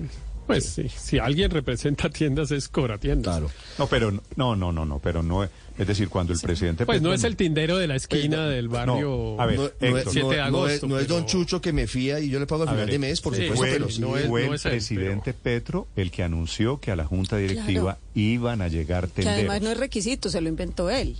Pues 0.47 0.65
sí, 0.65 0.89
si 0.89 1.19
alguien 1.19 1.49
representa 1.51 2.09
tiendas 2.09 2.51
es 2.51 2.67
Coratiendas. 2.67 3.37
Claro. 3.37 3.51
No, 3.79 3.87
pero 3.87 4.11
no, 4.35 4.55
no, 4.57 4.71
no, 4.73 4.85
no, 4.85 4.99
pero 4.99 5.23
no, 5.23 5.43
es 5.43 5.49
decir, 5.87 6.09
cuando 6.09 6.33
el 6.33 6.39
presidente 6.41 6.85
Pues 6.85 7.01
no 7.01 7.09
Petro- 7.09 7.15
es 7.15 7.23
el 7.23 7.35
tindero 7.37 7.77
de 7.77 7.87
la 7.87 7.95
esquina 7.95 8.47
del 8.47 8.67
barrio. 8.67 9.39
a 9.39 9.45
ver, 9.45 9.55
no, 9.57 9.63
no 9.63 9.69
Héctor. 9.79 9.99
es, 9.99 10.07
7 10.11 10.19
de 10.19 10.23
no- 10.23 10.41
no 10.51 10.57
agosto, 10.57 10.73
es- 10.75 10.83
no 10.83 10.99
es 10.99 11.07
don 11.07 11.25
Chucho 11.25 11.61
que 11.61 11.71
me 11.71 11.87
fía 11.87 12.19
y 12.19 12.29
yo 12.29 12.39
le 12.39 12.45
pago 12.45 12.63
al 12.63 12.67
A 12.69 12.71
final 12.73 12.85
ver, 12.87 12.93
de 12.93 12.99
mes, 12.99 13.21
por 13.21 13.33
sí, 13.35 13.43
supuesto, 13.43 13.57
fue, 13.65 13.71
pero 13.71 13.89
sí. 13.89 14.01
no 14.01 14.17
es- 14.17 14.27
fue 14.27 14.41
no 14.41 14.47
el 14.49 14.55
es 14.55 14.65
él, 14.65 14.71
presidente 14.71 15.33
Petro 15.33 15.87
el 15.95 16.11
que 16.11 16.23
anunció 16.23 16.79
que 16.81 16.91
a 16.91 16.95
la 16.97 17.05
junta 17.05 17.37
directiva 17.37 17.97
iban 18.13 18.61
a 18.61 18.67
llegar 18.67 19.07
Que 19.07 19.23
tenderos. 19.23 19.39
además 19.39 19.61
no 19.61 19.71
es 19.71 19.77
requisito, 19.77 20.29
se 20.29 20.41
lo 20.41 20.49
inventó 20.49 20.89
él. 20.89 21.15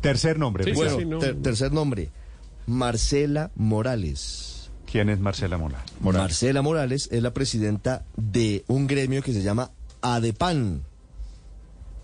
Tercer 0.00 0.38
nombre, 0.38 0.64
Sí, 0.64 0.70
sí. 0.70 0.76
Bueno, 0.76 1.00
no. 1.04 1.18
ter- 1.18 1.36
tercer 1.42 1.70
nombre, 1.72 2.08
Marcela 2.66 3.50
Morales. 3.56 4.54
¿Quién 4.90 5.08
es 5.10 5.18
Marcela 5.20 5.58
Mola? 5.58 5.84
Marcela 6.00 6.62
Morales 6.62 7.08
es 7.12 7.22
la 7.22 7.32
presidenta 7.34 8.04
de 8.16 8.64
un 8.68 8.86
gremio 8.86 9.22
que 9.22 9.32
se 9.32 9.42
llama 9.42 9.70
ADEPAN, 10.00 10.82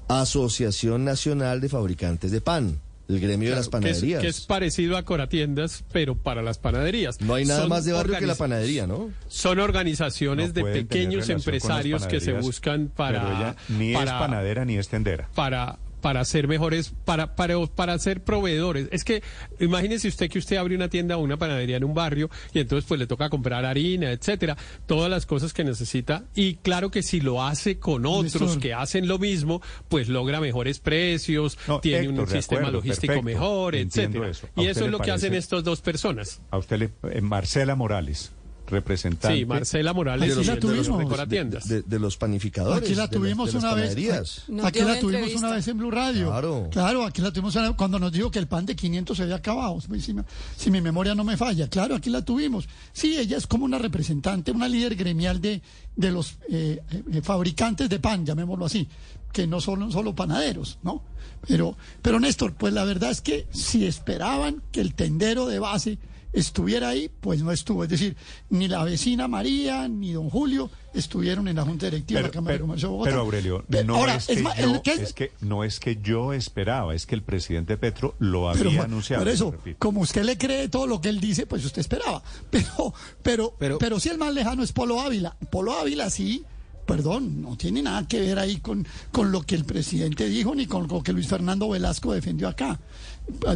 Asociación 0.08 1.04
Nacional 1.04 1.60
de 1.60 1.68
Fabricantes 1.70 2.30
de 2.30 2.40
Pan, 2.42 2.80
el 3.08 3.20
gremio 3.20 3.50
de 3.50 3.56
las 3.56 3.68
que 3.68 3.76
es, 3.76 3.82
panaderías. 3.82 4.20
que 4.22 4.28
es 4.28 4.40
parecido 4.42 4.96
a 4.98 5.02
Coratiendas, 5.04 5.84
pero 5.92 6.14
para 6.14 6.42
las 6.42 6.58
panaderías. 6.58 7.20
no 7.20 7.34
hay 7.34 7.46
nada 7.46 7.60
Son 7.60 7.68
más 7.70 7.84
de 7.86 7.92
barrio 7.92 8.18
que 8.18 8.26
la 8.26 8.34
panadería, 8.34 8.86
¿no? 8.86 9.10
Son 9.28 9.60
organizaciones 9.60 10.48
No 10.48 10.54
de 10.54 10.72
pequeños 10.72 11.28
empresarios 11.30 12.02
que 12.06 12.20
se 12.20 12.26
panaderías, 12.26 12.44
buscan 12.44 12.88
para, 12.94 13.22
Pero 13.22 13.36
ella 13.36 13.56
ni 13.68 13.94
es 13.94 14.10
panadera 14.10 14.64
ni 14.66 14.76
es 14.76 14.88
tendera. 14.88 15.28
para 15.34 15.78
para 16.04 16.22
ser 16.26 16.48
mejores, 16.48 16.92
para, 17.06 17.34
para, 17.34 17.56
para 17.66 17.98
ser 17.98 18.22
proveedores. 18.22 18.88
Es 18.92 19.04
que 19.04 19.22
imagínese 19.58 20.06
usted 20.06 20.28
que 20.28 20.38
usted 20.38 20.56
abre 20.58 20.76
una 20.76 20.90
tienda 20.90 21.16
o 21.16 21.20
una 21.20 21.38
panadería 21.38 21.78
en 21.78 21.84
un 21.84 21.94
barrio 21.94 22.28
y 22.52 22.58
entonces 22.58 22.86
pues 22.86 23.00
le 23.00 23.06
toca 23.06 23.30
comprar 23.30 23.64
harina, 23.64 24.12
etcétera, 24.12 24.54
todas 24.84 25.10
las 25.10 25.24
cosas 25.24 25.54
que 25.54 25.64
necesita. 25.64 26.24
Y 26.34 26.56
claro 26.56 26.90
que 26.90 27.02
si 27.02 27.22
lo 27.22 27.42
hace 27.42 27.78
con 27.78 28.04
otros 28.04 28.34
Néstor. 28.42 28.58
que 28.60 28.74
hacen 28.74 29.08
lo 29.08 29.18
mismo, 29.18 29.62
pues 29.88 30.10
logra 30.10 30.40
mejores 30.42 30.78
precios, 30.78 31.56
No, 31.66 31.80
tiene 31.80 32.08
Héctor, 32.08 32.20
un 32.24 32.28
sistema 32.30 32.60
acuerdo, 32.60 32.78
logístico 32.80 33.06
perfecto. 33.14 33.24
mejor, 33.24 33.74
etcétera. 33.74 34.28
eso. 34.28 34.46
¿A 34.56 34.62
Y 34.62 34.66
eso 34.66 34.84
es 34.84 34.90
lo 34.90 34.98
que 34.98 35.10
hacen 35.10 35.32
estas 35.32 35.64
dos 35.64 35.80
personas. 35.80 36.42
A 36.50 36.58
usted 36.58 36.76
le... 36.80 36.90
eh, 37.12 37.22
Marcela 37.22 37.76
Morales, 37.76 38.30
representante... 38.66 39.38
Sí, 39.38 39.44
Marcela 39.44 39.92
Morales 39.92 40.22
Aquí 40.36 40.44
la 40.46 40.52
el 40.54 40.60
de 40.60 40.66
los 40.76 40.86
tuvimos. 40.86 41.68
De, 41.68 41.82
de 41.82 41.98
los 41.98 42.16
panificadores. 42.16 42.82
Aquí 42.82 42.94
la 42.94 43.06
de 43.06 43.06
las- 43.06 43.10
tuvimos 43.10 43.46
de 43.48 43.52
las 43.54 43.62
una 43.64 43.74
vez. 43.74 44.44
Nos 44.48 44.64
Aquí 44.66 44.78
la 44.80 44.98
tuvimos 45.00 45.04
entrevista. 45.04 45.38
una 45.46 45.56
vez 45.56 45.68
en 45.68 45.78
Blue 45.78 45.90
Radio. 45.90 46.70
Claro. 46.70 47.04
aquí 47.04 47.20
la 47.22 47.32
tuvimos 47.32 47.54
una- 47.56 47.72
cuando 47.76 47.98
nos 47.98 48.12
dijo 48.12 48.30
que 48.30 48.38
el 48.38 48.46
pan 48.48 48.66
de 48.66 48.74
500 48.76 49.16
se 49.16 49.22
había 49.24 49.36
acabado. 49.36 49.80
Si, 49.80 50.12
me- 50.14 50.24
si 50.56 50.70
mi 50.70 50.80
memoria 50.80 51.14
no 51.14 51.24
me 51.24 51.36
falla. 51.36 51.68
Claro, 51.68 51.94
aquí 51.96 52.10
la 52.10 52.22
tuvimos. 52.24 52.68
Sí, 52.92 53.16
ella 53.16 53.36
es 53.36 53.46
como 53.46 53.64
una 53.64 53.78
representante, 53.78 54.50
una 54.52 54.68
líder 54.68 54.94
gremial 54.96 55.40
de, 55.40 55.60
de 55.96 56.10
los 56.10 56.36
eh, 56.50 56.80
eh, 57.12 57.20
fabricantes 57.22 57.88
de 57.88 57.98
pan, 57.98 58.24
llamémoslo 58.24 58.64
así, 58.66 58.88
que 59.32 59.46
no 59.46 59.60
son 59.60 59.90
solo 59.92 60.14
panaderos, 60.14 60.78
¿no? 60.82 61.02
Pero, 61.46 61.76
pero 62.00 62.18
Néstor, 62.20 62.54
pues 62.54 62.72
la 62.72 62.84
verdad 62.84 63.10
es 63.10 63.20
que 63.20 63.46
si 63.52 63.84
esperaban 63.84 64.62
que 64.72 64.80
el 64.80 64.94
tendero 64.94 65.46
de 65.46 65.58
base 65.58 65.98
estuviera 66.34 66.88
ahí, 66.88 67.10
pues 67.20 67.42
no 67.42 67.50
estuvo. 67.52 67.84
Es 67.84 67.90
decir, 67.90 68.16
ni 68.50 68.68
la 68.68 68.84
vecina 68.84 69.28
María 69.28 69.88
ni 69.88 70.12
don 70.12 70.28
Julio 70.28 70.70
estuvieron 70.92 71.48
en 71.48 71.56
la 71.56 71.62
Junta 71.64 71.86
Directiva 71.86 72.20
de 72.20 72.26
la 72.28 72.32
Cámara 72.32 72.54
de 72.54 72.60
Comercio 72.60 72.88
de 72.88 72.92
Bogotá. 72.92 73.10
pero, 73.10 73.22
Aurelio, 73.22 73.64
Pero 73.68 73.84
no 73.84 73.96
ahora, 73.96 74.16
es, 74.16 74.26
que 74.26 74.42
más, 74.42 74.56
yo, 74.58 74.82
que 74.82 74.92
es- 74.92 75.00
es 75.00 75.12
que 75.12 75.32
no 75.40 75.64
es 75.64 75.80
que 75.80 75.96
yo 76.02 76.32
esperaba, 76.32 76.94
es 76.94 77.06
que 77.06 77.14
el 77.14 77.22
presidente 77.22 77.76
Petro 77.76 78.14
lo 78.18 78.48
había 78.48 78.62
pero, 78.70 78.82
anunciado. 78.82 79.22
Por 79.24 79.32
eso, 79.32 79.54
como 79.78 80.00
usted 80.02 80.22
le 80.24 80.36
cree 80.38 80.68
todo 80.68 80.86
lo 80.86 81.00
que 81.00 81.08
él 81.08 81.20
dice, 81.20 81.46
pues 81.46 81.64
usted 81.64 81.80
esperaba. 81.80 82.22
Pero, 82.50 82.94
pero, 83.22 83.54
Pero- 83.58 83.78
pero, 83.78 84.00
sí 84.00 84.08
el 84.10 84.18
más 84.18 84.32
lejano 84.34 84.62
es 84.62 84.72
Polo 84.72 85.00
Ávila. 85.00 85.36
Polo 85.50 85.72
Ávila 85.72 86.10
sí, 86.10 86.44
perdón, 86.86 87.42
no 87.42 87.56
tiene 87.56 87.82
nada 87.82 88.06
que 88.06 88.20
ver 88.20 88.38
ahí 88.38 88.58
con, 88.58 88.86
con 89.12 89.32
lo 89.32 89.42
que 89.42 89.54
el 89.54 89.64
presidente 89.64 90.28
dijo 90.28 90.54
ni 90.54 90.66
con 90.66 90.86
lo 90.88 91.02
que 91.02 91.12
Luis 91.12 91.26
Fernando 91.28 91.68
Velasco 91.68 92.12
defendió 92.12 92.48
acá. 92.48 92.78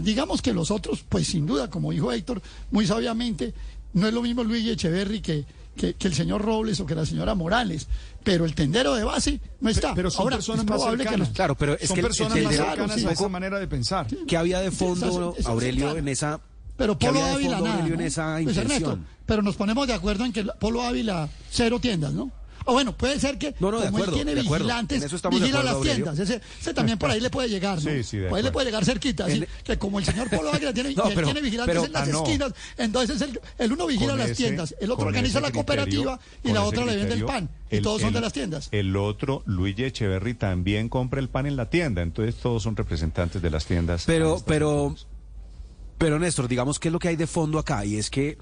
Digamos 0.03 0.41
que 0.43 0.53
los 0.53 0.71
otros, 0.71 1.05
pues 1.09 1.27
sin 1.27 1.47
duda, 1.47 1.69
como 1.69 1.93
dijo 1.93 2.11
Héctor, 2.13 2.41
muy 2.71 2.87
sabiamente, 2.87 3.53
no 3.93 4.07
es 4.09 4.15
lo 4.15 4.23
mismo 4.23 4.43
Luis 4.45 4.67
Echeverry 4.67 5.21
que, 5.21 5.45
que, 5.77 5.95
que 5.95 6.09
el 6.09 6.15
señor 6.15 6.43
Robles 6.43 6.81
o 6.81 6.87
que 6.87 6.95
la 6.95 7.05
señora 7.05 7.35
Morales, 7.35 7.87
pero 8.25 8.45
el 8.47 8.55
tendero 8.55 8.95
de 8.95 9.05
base 9.05 9.41
no 9.61 9.69
está. 9.71 9.95
Pero 9.95 10.11
son 10.11 10.23
Ahora, 10.23 10.37
personas 10.37 10.65
es 10.65 10.71
más 10.71 10.79
probable 10.81 11.05
que 11.07 11.17
los- 11.19 11.29
Claro, 11.31 11.55
pero 11.55 11.75
es 11.79 11.87
son 11.89 11.95
que 11.97 12.01
el- 12.01 12.07
personas 12.07 12.37
el 12.39 12.45
más 12.45 12.53
tendero- 12.55 12.71
cercanas 12.71 13.01
sí. 13.01 13.07
a 13.07 13.11
esa 13.13 13.29
manera 13.29 13.59
de 13.59 13.69
pensar. 13.69 14.07
¿Qué 14.27 14.37
había 14.37 14.61
de 14.61 14.71
fondo, 14.71 15.33
Esa- 15.35 15.41
esa- 15.41 15.51
Aurelio, 15.51 15.81
cercana. 15.85 15.99
en 16.01 16.09
esa... 16.09 16.41
Pero 16.77 16.97
¿qué 16.97 17.09
Polo 17.09 17.25
Ávila 17.25 17.61
nada, 17.61 17.73
Aurelio, 17.75 17.95
¿no? 17.97 18.01
en 18.01 18.07
esa 18.07 18.39
Pues, 18.43 18.57
Ernesto, 18.57 18.99
pero 19.27 19.43
nos 19.43 19.57
ponemos 19.57 19.87
de 19.89 19.95
acuerdo 19.95 20.25
en 20.25 20.33
que 20.33 20.45
Polo 20.61 20.83
Ávila 20.83 21.29
cero 21.51 21.79
tiendas, 21.81 22.13
¿no? 22.13 22.31
O 22.71 22.75
bueno, 22.75 22.95
puede 22.95 23.19
ser 23.19 23.39
que 23.39 23.55
No, 23.61 23.71
como 23.71 23.79
acuerdo, 23.83 24.05
él 24.11 24.25
tiene 24.27 24.35
vigilantes, 24.35 25.01
vigila 25.11 25.61
acuerdo, 25.61 25.63
las 25.63 25.81
tiendas. 25.81 26.19
Ese, 26.19 26.43
ese 26.61 26.75
también 26.75 26.99
por 26.99 27.11
ahí 27.11 27.19
le 27.19 27.31
puede 27.31 27.49
llegar, 27.49 27.83
¿no? 27.83 27.91
Sí, 27.91 28.03
sí, 28.05 28.19
por 28.29 28.37
ahí 28.37 28.43
le 28.45 28.53
puede 28.53 28.67
llegar 28.67 28.85
cerquita. 28.85 29.25
así 29.25 29.39
En- 29.39 29.47
que 29.65 29.79
como 29.79 29.99
el 29.99 30.05
señor 30.05 30.29
Polo 30.29 30.51
Águila 30.53 30.75
tiene, 30.75 30.93
No, 30.95 31.05
pero- 31.15 31.25
tiene 31.29 31.41
vigilantes 31.41 31.75
pero- 31.75 31.87
en 31.87 31.93
las 31.95 32.09
ah, 32.09 32.11
esquinas, 32.11 32.53
entonces 32.77 33.21
el, 33.23 33.41
el 33.57 33.73
uno 33.73 33.87
vigila 33.87 34.11
Con 34.11 34.19
las 34.19 34.31
ese- 34.33 34.43
tiendas, 34.45 34.75
el 34.79 34.91
otro 34.91 35.07
organiza 35.07 35.41
la 35.41 35.49
criterio- 35.49 35.55
cooperativa 35.55 36.21
y 36.45 36.53
la 36.53 36.63
otra 36.63 36.85
le 36.85 36.97
vende 36.97 37.15
el 37.15 37.25
pan. 37.25 37.49
Y 37.71 37.77
el- 37.77 37.83
todos 37.83 38.03
son 38.03 38.09
el- 38.09 38.15
de 38.15 38.21
las 38.21 38.33
tiendas. 38.35 38.69
El 38.71 38.95
otro, 38.97 39.43
Luigi 39.47 39.85
Echeverry, 39.85 40.35
también 40.35 40.91
compra 40.91 41.21
el 41.21 41.31
pan 41.31 41.47
en 41.47 41.57
la 41.57 41.71
tienda. 41.71 42.03
Entonces 42.03 42.35
todos 42.35 42.63
son 42.63 42.77
representantes 42.77 43.41
de 43.41 43.49
las 43.49 43.65
tiendas. 43.65 44.05
Pero, 44.05 44.43
pero, 44.47 44.95
pero 45.97 46.19
Néstor, 46.19 46.49
digamos 46.49 46.79
qué 46.79 46.89
es 46.89 46.93
lo 46.93 46.99
que 46.99 47.09
hay 47.09 47.17
de 47.17 47.27
fondo 47.27 47.59
acá 47.59 47.85
y 47.87 47.97
es 47.97 48.11
que, 48.11 48.37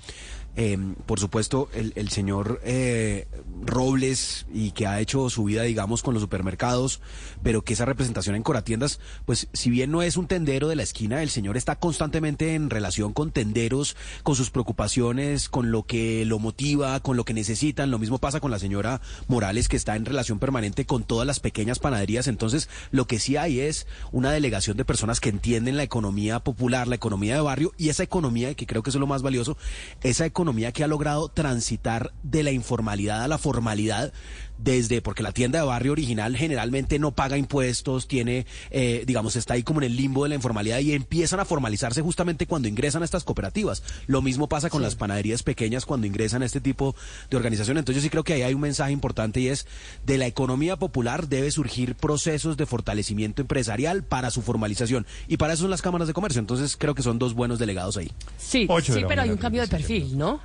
eh, 0.56 0.78
por 1.04 1.20
supuesto, 1.20 1.68
el, 1.74 1.92
el 1.96 2.08
señor 2.08 2.62
eh, 2.64 3.28
Robles 3.62 4.46
y 4.52 4.70
que 4.70 4.86
ha 4.86 5.00
hecho 5.00 5.28
su 5.28 5.44
vida, 5.44 5.62
digamos, 5.62 6.02
con 6.02 6.14
los 6.14 6.22
supermercados, 6.22 7.00
pero 7.42 7.62
que 7.62 7.74
esa 7.74 7.84
representación 7.84 8.36
en 8.36 8.42
Coratiendas, 8.42 8.98
pues, 9.26 9.48
si 9.52 9.68
bien 9.68 9.90
no 9.90 10.00
es 10.00 10.16
un 10.16 10.26
tendero 10.26 10.68
de 10.68 10.76
la 10.76 10.82
esquina, 10.82 11.22
el 11.22 11.28
señor 11.28 11.58
está 11.58 11.76
constantemente 11.76 12.54
en 12.54 12.70
relación 12.70 13.12
con 13.12 13.32
tenderos, 13.32 13.96
con 14.22 14.34
sus 14.34 14.50
preocupaciones, 14.50 15.50
con 15.50 15.70
lo 15.70 15.82
que 15.82 16.24
lo 16.24 16.38
motiva, 16.38 17.00
con 17.00 17.18
lo 17.18 17.26
que 17.26 17.34
necesitan. 17.34 17.90
Lo 17.90 17.98
mismo 17.98 18.16
pasa 18.18 18.40
con 18.40 18.50
la 18.50 18.58
señora 18.58 19.02
Morales, 19.28 19.68
que 19.68 19.76
está 19.76 19.94
en 19.94 20.06
relación 20.06 20.38
permanente 20.38 20.86
con 20.86 21.04
todas 21.04 21.26
las 21.26 21.38
pequeñas 21.38 21.80
panaderías. 21.80 22.28
Entonces, 22.28 22.70
lo 22.92 23.06
que 23.06 23.18
sí 23.18 23.36
hay 23.36 23.60
es 23.60 23.86
una 24.10 24.30
delegación 24.30 24.78
de 24.78 24.86
personas 24.86 25.20
que 25.20 25.28
entienden 25.28 25.76
la 25.76 25.82
economía 25.82 26.40
popular, 26.40 26.88
la 26.88 26.94
economía 26.94 27.34
de 27.34 27.42
barrio 27.42 27.74
y 27.76 27.90
esa 27.90 28.04
economía, 28.04 28.54
que 28.54 28.66
creo 28.66 28.82
que 28.82 28.88
eso 28.88 28.98
es 28.98 29.00
lo 29.00 29.06
más 29.06 29.20
valioso, 29.20 29.58
esa 30.02 30.24
economía 30.24 30.45
que 30.72 30.84
ha 30.84 30.88
logrado 30.88 31.28
transitar 31.28 32.12
de 32.22 32.42
la 32.42 32.52
informalidad 32.52 33.22
a 33.22 33.28
la 33.28 33.38
formalidad 33.38 34.12
desde, 34.58 35.02
porque 35.02 35.22
la 35.22 35.32
tienda 35.32 35.60
de 35.60 35.66
barrio 35.66 35.92
original 35.92 36.36
generalmente 36.36 36.98
no 36.98 37.12
paga 37.12 37.36
impuestos, 37.36 38.08
tiene, 38.08 38.46
eh, 38.70 39.04
digamos, 39.06 39.36
está 39.36 39.54
ahí 39.54 39.62
como 39.62 39.80
en 39.80 39.84
el 39.84 39.96
limbo 39.96 40.24
de 40.24 40.30
la 40.30 40.34
informalidad 40.34 40.78
y 40.80 40.92
empiezan 40.92 41.40
a 41.40 41.44
formalizarse 41.44 42.02
justamente 42.02 42.46
cuando 42.46 42.68
ingresan 42.68 43.02
a 43.02 43.04
estas 43.04 43.24
cooperativas. 43.24 43.82
Lo 44.06 44.22
mismo 44.22 44.48
pasa 44.48 44.70
con 44.70 44.82
las 44.82 44.94
panaderías 44.94 45.42
pequeñas 45.42 45.84
cuando 45.84 46.06
ingresan 46.06 46.42
a 46.42 46.46
este 46.46 46.60
tipo 46.60 46.94
de 47.30 47.36
organización. 47.36 47.78
Entonces 47.78 48.02
yo 48.02 48.06
sí 48.06 48.10
creo 48.10 48.24
que 48.24 48.34
ahí 48.34 48.42
hay 48.42 48.54
un 48.54 48.60
mensaje 48.60 48.92
importante 48.92 49.40
y 49.40 49.48
es 49.48 49.66
de 50.04 50.18
la 50.18 50.26
economía 50.26 50.76
popular 50.76 51.28
debe 51.28 51.50
surgir 51.50 51.94
procesos 51.94 52.56
de 52.56 52.66
fortalecimiento 52.66 53.42
empresarial 53.42 54.04
para 54.04 54.30
su 54.30 54.42
formalización 54.42 55.06
y 55.28 55.36
para 55.36 55.54
eso 55.54 55.62
son 55.62 55.70
las 55.70 55.82
cámaras 55.82 56.08
de 56.08 56.14
comercio. 56.14 56.40
Entonces 56.40 56.76
creo 56.76 56.94
que 56.94 57.02
son 57.02 57.18
dos 57.18 57.34
buenos 57.34 57.58
delegados 57.58 57.96
ahí. 57.96 58.10
Sí, 58.38 58.66
Ocho 58.68 58.94
sí, 58.94 59.02
pero 59.06 59.22
hay 59.22 59.30
un 59.30 59.36
cambio 59.36 59.62
de 59.62 59.68
36 59.68 59.86
perfil, 59.86 60.18
¿no? 60.18 60.40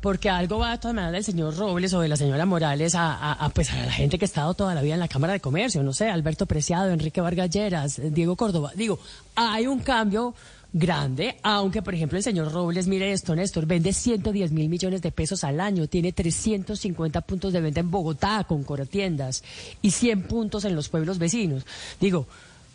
Porque 0.00 0.30
algo 0.30 0.58
va 0.58 0.78
todas 0.80 0.94
maneras 0.94 1.12
del 1.12 1.24
señor 1.24 1.56
Robles 1.56 1.92
o 1.92 2.00
de 2.00 2.08
la 2.08 2.16
señora 2.16 2.46
Morales 2.46 2.94
a, 2.94 3.12
a, 3.14 3.32
a, 3.32 3.48
pues, 3.50 3.70
a 3.70 3.76
la 3.84 3.92
gente 3.92 4.18
que 4.18 4.24
ha 4.24 4.26
estado 4.26 4.54
toda 4.54 4.74
la 4.74 4.80
vida 4.82 4.94
en 4.94 5.00
la 5.00 5.08
Cámara 5.08 5.34
de 5.34 5.40
Comercio, 5.40 5.82
no 5.82 5.92
sé, 5.92 6.08
Alberto 6.08 6.46
Preciado, 6.46 6.90
Enrique 6.90 7.20
Vargas 7.20 7.50
Lleras, 7.50 7.98
eh, 7.98 8.10
Diego 8.10 8.34
Córdoba. 8.36 8.72
Digo, 8.74 8.98
hay 9.34 9.66
un 9.66 9.80
cambio 9.80 10.34
grande, 10.72 11.36
aunque 11.42 11.82
por 11.82 11.94
ejemplo 11.94 12.16
el 12.16 12.22
señor 12.24 12.50
Robles, 12.52 12.86
mire 12.86 13.12
esto, 13.12 13.34
Néstor, 13.34 13.66
vende 13.66 13.92
110 13.92 14.52
mil 14.52 14.68
millones 14.68 15.02
de 15.02 15.10
pesos 15.12 15.42
al 15.44 15.60
año, 15.60 15.86
tiene 15.88 16.12
350 16.12 17.20
puntos 17.22 17.52
de 17.52 17.60
venta 17.60 17.80
en 17.80 17.90
Bogotá 17.90 18.44
con 18.44 18.62
coratiendas 18.62 19.42
y 19.82 19.90
100 19.90 20.22
puntos 20.22 20.64
en 20.64 20.76
los 20.76 20.88
pueblos 20.88 21.18
vecinos. 21.18 21.66
Digo, 22.00 22.26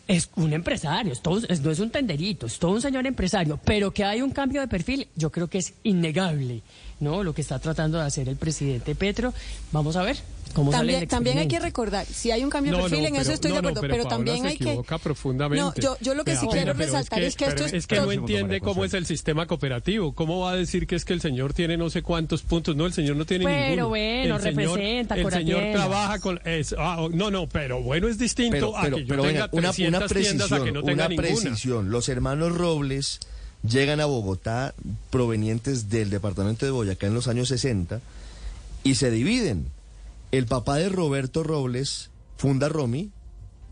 es 0.06 0.28
un 0.36 0.52
empresario, 0.52 1.12
es 1.14 1.20
es- 1.48 1.60
no 1.62 1.70
es 1.72 1.80
un 1.80 1.90
tenderito, 1.90 2.46
es 2.46 2.58
todo 2.60 2.72
un 2.72 2.82
señor 2.82 3.06
empresario, 3.06 3.58
pero 3.64 3.90
que 3.92 4.04
hay 4.04 4.20
un 4.22 4.30
cambio 4.30 4.60
de 4.60 4.68
perfil, 4.68 5.08
yo 5.16 5.32
creo 5.32 5.48
que 5.48 5.58
es 5.58 5.72
innegable, 5.82 6.60
¿no? 7.00 7.22
Lo 7.22 7.34
que 7.34 7.42
está 7.42 7.58
tratando 7.58 7.98
de 7.98 8.04
hacer 8.04 8.28
el 8.28 8.36
presidente 8.36 8.94
Petro. 8.94 9.34
Vamos 9.72 9.96
a 9.96 10.02
ver 10.02 10.16
cómo 10.54 10.72
sale 10.72 10.92
También, 10.92 11.08
también 11.08 11.38
hay 11.38 11.48
que 11.48 11.60
recordar, 11.60 12.06
si 12.06 12.30
hay 12.30 12.42
un 12.42 12.48
cambio 12.48 12.72
de 12.72 12.78
No, 12.78 12.84
perfil, 12.84 13.00
no, 13.02 13.06
en 13.08 13.12
pero- 13.14 13.22
eso 13.22 13.32
estoy 13.32 13.50
no, 13.50 13.56
de 13.56 13.62
no, 13.62 13.68
acuerdo, 13.68 13.80
pero 13.82 13.94
pero, 14.04 14.08
también 14.08 14.40
se 14.42 14.48
hay 14.48 14.56
que... 14.56 14.82
profundamente. 15.02 15.62
No, 15.62 15.74
yo, 15.76 15.96
yo 16.00 16.14
lo 16.14 16.24
que 16.24 16.36
sí 16.36 16.46
quiero 16.50 16.72
resaltar 16.72 17.20
es 17.22 17.36
que, 17.36 17.44
pero 17.46 17.56
esto 17.56 17.66
es... 17.66 17.72
es 17.74 17.86
que 17.86 17.96
no 18.00 18.10
entiende 18.12 18.60
cómo 18.60 18.84
es 18.84 18.94
el 18.94 19.04
sistema 19.04 19.46
cooperativo. 19.46 20.14
¿Cómo 20.14 20.40
va 20.40 20.52
a 20.52 20.56
decir 20.56 20.86
que 20.86 20.94
es 20.96 21.04
que 21.04 21.12
el 21.12 21.20
señor 21.20 21.52
tiene 21.52 21.76
no 21.76 21.90
sé 21.90 22.00
cuántos 22.02 22.40
puntos? 22.42 22.74
No, 22.76 22.86
el 22.86 22.92
señor 22.94 23.16
no 23.16 23.26
tiene 23.26 23.44
Pero 23.44 23.66
ninguno. 23.66 23.88
bueno, 23.90 24.36
el 24.36 24.42
señor, 24.42 24.78
representa 24.78 25.14
El 25.16 25.30
señor 25.30 25.62
trabaja 25.72 26.18
con... 26.20 26.40
es- 26.46 26.74
ah, 26.78 26.96
oh, 27.02 27.08
no, 27.10 27.30
no, 27.30 27.46
pero 27.48 27.82
bueno 27.82 28.08
es 28.08 28.16
distinto 28.18 28.52
Pero, 28.52 28.76
a 28.78 28.84
que 28.84 29.00
yo 29.02 29.06
pero 29.08 29.22
tenga 29.24 29.48
una, 29.52 29.72
300 29.72 29.72
una 29.72 29.72
tiendas 29.72 30.52
a 30.52 30.56
que 30.56 30.62
precisión, 30.62 30.74
no 30.74 30.82
tenga 30.82 30.92
una 31.04 31.08
ninguna. 31.08 31.28
precisión. 31.28 31.90
Los 31.90 32.08
hermanos 32.08 32.56
Robles 32.56 33.20
llegan 33.62 34.00
a 34.00 34.06
Bogotá 34.06 34.74
provenientes 35.10 35.88
del 35.88 36.10
departamento 36.10 36.66
de 36.66 36.72
Boyacá 36.72 37.06
en 37.06 37.14
los 37.14 37.28
años 37.28 37.48
60 37.48 38.00
y 38.84 38.94
se 38.96 39.10
dividen. 39.10 39.66
El 40.32 40.46
papá 40.46 40.76
de 40.76 40.88
Roberto 40.88 41.42
Robles 41.42 42.10
funda 42.36 42.68
Romy, 42.68 43.10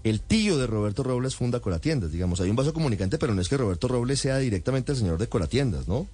el 0.05 0.21
tío 0.21 0.59
de 0.59 0.67
Roberto 0.67 1.03
Robles 1.03 1.35
funda 1.35 1.61
Coratiendas. 1.61 2.13
Digamos, 2.13 2.41
hay 2.41 2.51
un 2.51 2.57
vaso 2.57 2.73
comunicante, 2.73 3.19
pero 3.19 3.35
no 3.35 3.41
es 3.41 3.49
que 3.49 3.57
Roberto 3.57 3.89
Robles 3.89 4.21
sea 4.21 4.39
directamente 4.39 4.93
el 4.93 4.99
señor 4.99 5.19
de 5.19 5.29
Coratiendas, 5.29 5.89
¿no? 5.89 6.07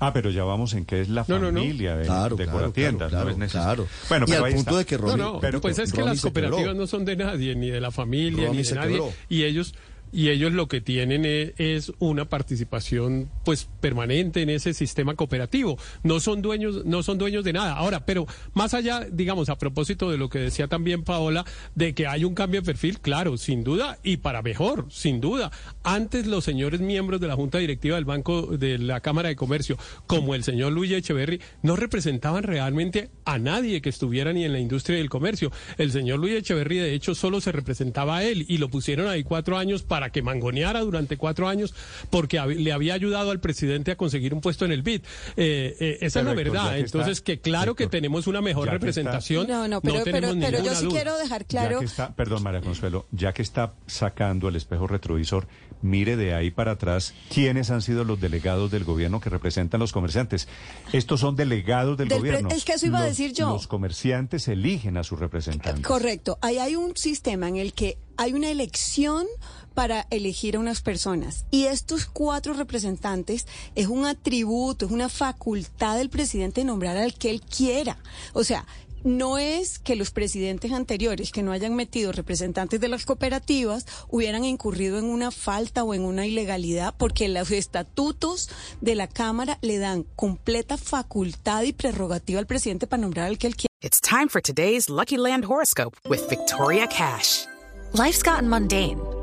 Ah, 0.00 0.12
pero 0.12 0.30
ya 0.30 0.44
vamos 0.44 0.72
en 0.74 0.86
que 0.86 1.02
es 1.02 1.08
la 1.08 1.24
No, 1.28 1.38
no, 1.38 1.52
no. 1.52 1.60
familia 1.60 1.94
de, 1.96 2.04
Claro, 2.06 2.36
de 2.36 2.44
claro, 2.44 2.72
claro, 2.72 3.24
no 3.24 3.30
es 3.30 3.36
necesario. 3.36 3.84
claro. 3.84 3.88
Bueno, 4.08 4.24
Y 4.26 4.30
pero 4.30 4.44
al 4.44 4.48
ahí 4.50 4.54
punto 4.54 4.70
está. 4.70 4.78
de 4.78 4.84
que 4.86 4.96
No, 4.98 5.02
Romy- 5.08 5.18
no, 5.18 5.40
pero 5.40 5.60
pues 5.60 5.78
es 5.78 5.92
que 5.92 6.00
Romy 6.00 6.10
las 6.12 6.20
cooperativas 6.22 6.74
no 6.76 6.86
son 6.86 7.04
de 7.04 7.16
nadie, 7.16 7.54
ni 7.54 7.70
de 7.70 7.80
la 7.80 7.90
familia, 7.90 8.46
Romy 8.48 8.56
ni 8.58 8.62
de 8.64 8.74
nadie. 8.74 8.90
quebró. 8.92 9.12
Y 9.28 9.44
ellos 9.44 9.74
y 10.14 10.30
ellos 10.30 10.52
lo 10.52 10.68
que 10.68 10.80
tienen 10.80 11.24
es, 11.24 11.52
es 11.58 11.92
una 11.98 12.26
participación 12.26 13.28
pues 13.44 13.68
permanente 13.80 14.42
en 14.42 14.50
ese 14.50 14.72
sistema 14.72 15.16
cooperativo. 15.16 15.76
No 16.04 16.20
son 16.20 16.40
dueños, 16.40 16.84
no 16.84 17.02
son 17.02 17.18
dueños 17.18 17.42
de 17.42 17.52
nada. 17.52 17.72
Ahora, 17.72 18.06
pero 18.06 18.26
más 18.52 18.74
allá, 18.74 19.06
digamos, 19.10 19.48
a 19.48 19.58
propósito 19.58 20.10
de 20.10 20.16
lo 20.16 20.28
que 20.28 20.38
decía 20.38 20.68
también 20.68 21.02
Paola, 21.02 21.44
de 21.74 21.94
que 21.94 22.06
hay 22.06 22.24
un 22.24 22.34
cambio 22.34 22.60
de 22.60 22.66
perfil, 22.66 23.00
claro, 23.00 23.36
sin 23.36 23.64
duda, 23.64 23.98
y 24.04 24.18
para 24.18 24.40
mejor, 24.40 24.86
sin 24.88 25.20
duda. 25.20 25.50
Antes 25.82 26.28
los 26.28 26.44
señores 26.44 26.80
miembros 26.80 27.20
de 27.20 27.26
la 27.26 27.34
Junta 27.34 27.58
Directiva 27.58 27.96
del 27.96 28.04
Banco 28.04 28.46
de 28.56 28.78
la 28.78 29.00
Cámara 29.00 29.30
de 29.30 29.36
Comercio, 29.36 29.76
como 30.06 30.36
el 30.36 30.44
señor 30.44 30.70
Luis 30.70 30.92
Echeverry, 30.92 31.40
no 31.62 31.74
representaban 31.74 32.44
realmente 32.44 33.10
a 33.24 33.38
nadie 33.38 33.82
que 33.82 33.88
estuviera 33.88 34.32
ni 34.32 34.44
en 34.44 34.52
la 34.52 34.60
industria 34.60 34.98
del 34.98 35.10
comercio. 35.10 35.50
El 35.76 35.90
señor 35.90 36.20
Luis 36.20 36.34
Echeverry, 36.34 36.78
de 36.78 36.94
hecho, 36.94 37.16
solo 37.16 37.40
se 37.40 37.50
representaba 37.50 38.18
a 38.18 38.24
él 38.24 38.44
y 38.48 38.58
lo 38.58 38.68
pusieron 38.68 39.08
ahí 39.08 39.24
cuatro 39.24 39.58
años 39.58 39.82
para 39.82 40.03
que 40.10 40.22
mangoneara 40.22 40.80
durante 40.80 41.16
cuatro 41.16 41.48
años 41.48 41.74
porque 42.10 42.38
hab- 42.38 42.54
le 42.54 42.72
había 42.72 42.94
ayudado 42.94 43.30
al 43.30 43.40
presidente 43.40 43.90
a 43.92 43.96
conseguir 43.96 44.34
un 44.34 44.40
puesto 44.40 44.64
en 44.64 44.72
el 44.72 44.82
BID. 44.82 45.02
Eh, 45.36 45.76
eh, 45.80 45.98
esa 46.00 46.20
Pero, 46.20 46.30
es 46.30 46.36
la 46.36 46.42
Héctor, 46.42 46.52
verdad. 46.54 46.78
está- 46.78 46.98
Entonces, 46.98 47.20
que 47.20 47.40
claro 47.40 47.74
que 47.74 47.86
tenemos 47.86 48.26
una 48.26 48.40
mejor 48.40 48.68
representación. 48.68 49.46
No, 49.46 49.68
no, 49.68 49.80
pero, 49.80 50.02
pero, 50.04 50.18
tenemos 50.20 50.36
pero 50.44 50.62
yo 50.64 50.74
sí 50.74 50.84
duda. 50.84 50.94
quiero 50.94 51.18
dejar 51.18 51.42
Ya 51.42 51.46
claro... 51.48 51.78
que 51.80 51.84
está, 51.86 52.14
perdón, 52.14 52.42
María 52.42 52.60
Consuelo, 52.60 53.06
ya 53.12 53.32
que 53.32 53.42
está 53.42 53.74
sacando 53.86 54.48
el 54.48 54.56
espejo 54.56 54.86
retrovisor, 54.86 55.46
mire 55.82 56.16
de 56.16 56.34
ahí 56.34 56.50
para 56.50 56.72
atrás 56.72 57.14
quiénes 57.32 57.70
han 57.70 57.82
sido 57.82 58.04
los 58.04 58.20
delegados 58.20 58.70
del 58.70 58.84
gobierno 58.84 59.20
que 59.20 59.30
representan 59.30 59.80
los 59.80 59.92
comerciantes. 59.92 60.48
Estos 60.92 61.20
son 61.20 61.36
delegados 61.36 61.96
del, 61.98 62.08
gobierno. 62.08 62.48
es 62.50 62.64
que 62.64 62.72
eso 62.72 62.86
iba 62.86 63.00
a 63.00 63.04
decir 63.04 63.32
yo. 63.32 63.50
Los 63.50 63.66
comerciantes 63.66 64.48
eligen 64.48 64.96
a 64.96 65.04
sus 65.04 65.18
representantes. 65.18 65.84
Correcto. 65.86 66.38
Ahí 66.40 66.58
hay 66.58 66.76
un 66.76 66.96
sistema 66.96 67.48
en 67.48 67.56
el 67.56 67.72
que 67.74 67.98
hay 68.16 68.32
una 68.32 68.50
elección 68.50 69.26
para 69.74 70.06
elegir 70.10 70.56
a 70.56 70.60
unas 70.60 70.80
personas. 70.80 71.44
Y 71.50 71.64
estos 71.64 72.06
cuatro 72.06 72.54
representantes 72.54 73.46
es 73.74 73.88
un 73.88 74.06
atributo, 74.06 74.86
es 74.86 74.92
una 74.92 75.08
facultad 75.08 75.98
del 75.98 76.10
presidente 76.10 76.60
de 76.60 76.66
nombrar 76.66 76.96
al 76.96 77.14
que 77.14 77.30
él 77.30 77.42
quiera. 77.42 77.98
O 78.32 78.44
sea, 78.44 78.66
no 79.04 79.36
es 79.36 79.78
que 79.78 79.96
los 79.96 80.10
presidentes 80.10 80.72
anteriores 80.72 81.30
que 81.30 81.42
no 81.42 81.52
hayan 81.52 81.74
metido 81.74 82.10
representantes 82.10 82.80
de 82.80 82.88
las 82.88 83.04
cooperativas 83.04 83.86
hubieran 84.08 84.44
incurrido 84.44 84.98
en 84.98 85.04
una 85.04 85.30
falta 85.30 85.84
o 85.84 85.92
en 85.92 86.02
una 86.02 86.26
ilegalidad, 86.26 86.94
porque 86.96 87.28
los 87.28 87.50
estatutos 87.50 88.48
de 88.80 88.94
la 88.94 89.06
Cámara 89.06 89.58
le 89.60 89.78
dan 89.78 90.04
completa 90.16 90.78
facultad 90.78 91.64
y 91.64 91.74
prerrogativa 91.74 92.40
al 92.40 92.46
presidente 92.46 92.86
para 92.86 93.02
nombrar 93.02 93.26
al 93.26 93.36
que 93.36 93.48
él 93.48 93.56
quiera. 93.56 93.68
It's 93.82 94.00
time 94.00 94.28
for 94.30 94.40
today's 94.40 94.88
Lucky 94.88 95.18
Land 95.18 95.44
horoscope 95.44 95.98
with 96.08 96.26
Victoria 96.30 96.86
Cash. 96.86 97.44
Life's 97.92 98.22
gotten 98.22 98.48
mundane, 98.48 98.98